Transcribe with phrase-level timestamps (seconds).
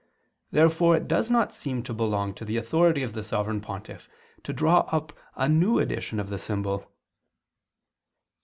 [0.49, 4.09] Therefore it does not seem to belong to the authority of the Sovereign Pontiff
[4.41, 6.91] to draw up a new edition of the symbol.